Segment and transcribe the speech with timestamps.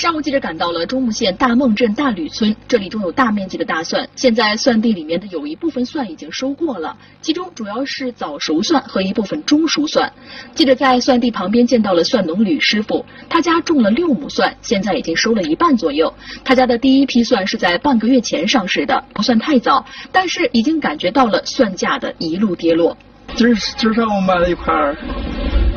[0.00, 4.08] 上午，记者赶到了中牟县大孟镇大吕村，这里种有大面积的大蒜。
[4.16, 10.10] 现在蒜地里面的有一部分蒜已经收过了，其中主要是早熟蒜和一部分中熟蒜。
[10.54, 16.10] 记者在蒜地旁边见到了蒜农吕师傅，他家种了六亩蒜，现在已经收了一半左右。
[16.42, 22.96] 他家的第一批蒜是在半个月前上市的，不算太早，但是已经感觉到了蒜价的一路跌落。
[23.36, 24.72] 今儿今儿上午买了一块，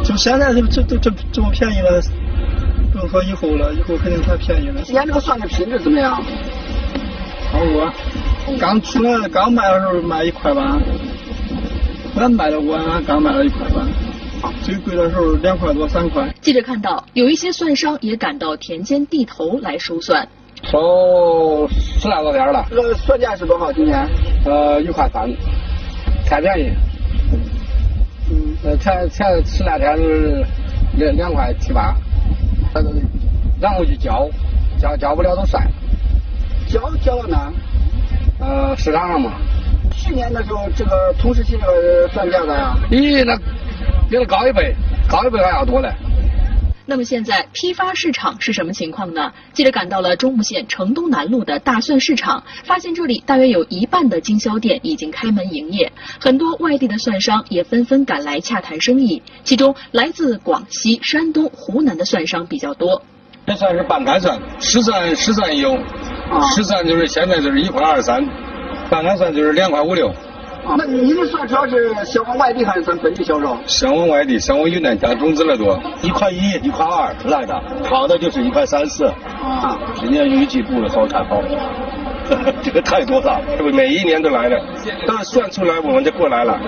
[0.02, 2.02] 就现在就这这这这么便宜了。
[3.04, 4.82] 不用说以后了，以后肯定太便宜了。
[4.84, 6.16] 今年这个蒜的品质怎么样？
[7.52, 7.92] 好过，
[8.58, 10.80] 刚出来刚卖的时候卖一块八，
[12.16, 13.86] 俺卖的晚，刚卖了一块八。
[14.64, 16.34] 最贵的时候两块多三块。
[16.40, 20.26] 记者看到，有一些蒜商也赶到田间地头来收蒜，
[20.64, 22.66] 收十来多点了。
[22.70, 23.72] 这个蒜价是多少？
[23.74, 24.08] 今年？
[24.46, 25.30] 呃，一块三，
[26.26, 26.72] 太便宜。
[28.32, 30.46] 嗯，呃，前前十来天是
[30.96, 31.94] 两两块七八。
[33.60, 34.30] 然后就交，
[34.80, 35.66] 交交不了都算。
[36.68, 37.54] 交交了呢？
[38.40, 39.34] 呃，市场上嘛。
[39.92, 42.80] 去年的时候，这个同时期这个蒜价咋样？
[42.90, 43.36] 咦，那
[44.10, 44.76] 比那高一倍，
[45.08, 45.90] 高一倍还要多嘞。
[46.86, 49.32] 那么现在批发市场是什么情况呢？
[49.54, 63.02] 记者赶到了中牟县城东南路的大蒜市场，发现这里大约有一半的经销店已经开门营业，很多外地的蒜商也纷纷赶来洽谈生意，其中来自广西、山东、湖南的蒜商比较多。
[63.46, 65.78] 这算是半干蒜，十蒜十蒜有，
[66.54, 68.26] 十蒜就是现在就是一块二三，
[68.90, 70.14] 半干蒜就是两块五六。
[70.78, 73.58] 那你的蒜主要是销往外地还是咱本地销售？
[73.68, 75.80] 销往外地，销往云南加种子的多。
[76.02, 79.06] 一块一、一块二来的，好的就是一块三四。
[79.06, 81.42] 啊，今年预计不会好看好。
[82.64, 84.58] 这个太多了，这不每一年都来的，
[85.06, 86.60] 等算出来我们就过来了。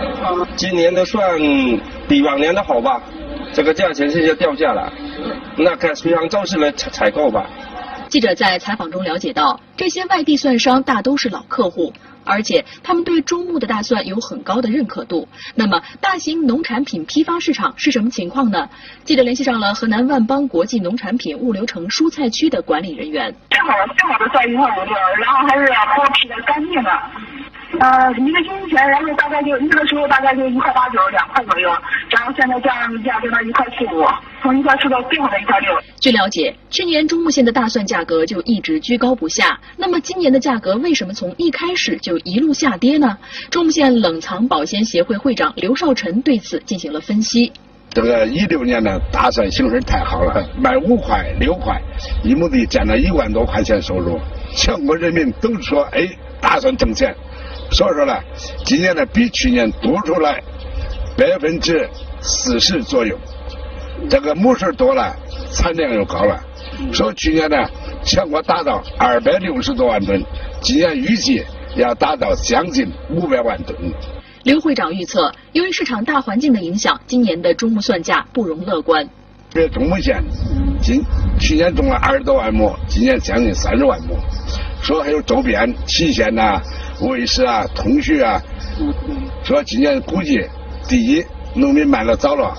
[0.56, 1.40] 今年的算
[2.08, 3.02] 比往年的好吧？
[3.54, 4.92] 这个价钱现在掉价了，
[5.58, 7.46] 那看随行超市来采采购吧。
[8.16, 11.92] 记者在采访中了解到，这些外地蒜商大都是老客户。
[12.24, 15.28] 而且他们对中牟的大蒜有很高的认可度。
[15.54, 18.70] 那么，大型农产品批发市场是什么情况呢？
[19.04, 23.36] 记者联系上了河南万邦国际农产品物流城蔬菜区的管理人员。
[23.50, 26.90] 正好正好的蒜一块五六，然后还是剥皮的干净的。
[27.78, 31.70] 呃，一个星期前，然后大概就那个时候大概就一块八九两块左右，
[32.10, 34.05] 然后现在降价就到一块七五，
[34.46, 35.72] 从一块四到最后的一块六。
[36.00, 43.18] 据了解，去年中牟县的大蒜价格就一直居高不下，那么今年的价格为什么从一开始就一路下跌呢？
[43.50, 47.52] 中牟县冷藏保鲜协会会长刘少臣对此进行了分析。
[47.90, 51.82] 这个一六年呢大蒜形势太好了，卖五块六块，
[52.24, 54.20] 一亩地占了一万多块钱收入，
[54.56, 56.08] 全国人民都说哎，
[56.40, 57.16] 大蒜挣钱。
[57.72, 58.14] 所以说呢，
[58.64, 60.40] 今年呢比去年多出来
[61.18, 61.90] 百分之
[62.22, 63.18] 四十左右，
[64.10, 65.16] 这个亩数多了，
[65.52, 66.40] 产量又高了。
[66.92, 67.58] 说去年呢
[68.04, 70.24] 全国达到二百六十多万吨，
[70.62, 71.44] 今年预计
[71.76, 73.78] 要达到将近五百万吨。
[74.44, 79.08] 刘会长预测，由于市场大环境的影响，今年的中木算价不容乐观。
[79.50, 80.22] 这中木县
[80.82, 81.02] 今
[81.40, 84.18] 去年种了二十多万亩，今年将近三十万亩。
[84.82, 86.62] 说还有周边祁县呐。
[87.02, 88.42] 卫士啊，通讯啊，
[89.44, 90.48] 说今年估计，
[90.88, 92.56] 第一，农民卖的早了，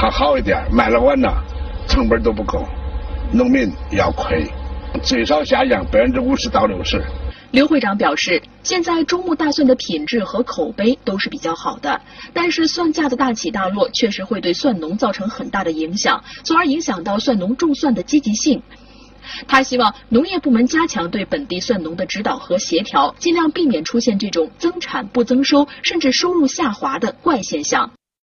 [0.00, 1.42] 还好一点；卖的晚了，
[1.88, 2.64] 成本都不够，
[3.32, 4.46] 农民要亏，
[5.02, 7.02] 最少下降百分之五十到六十。
[7.50, 12.00] 刘会长表示，现在中牟大蒜的品质和口碑都是比较好的，
[12.32, 18.62] 但是蒜价的大起大落确实会对蒜农造成很大的影响，从而影响到蒜农种蒜的积极性。
[19.48, 27.90] 他希望农业部门加强对本地蒜农的指导和协调，尽量避免出现这种增产不增收，甚至收入下滑的怪现象。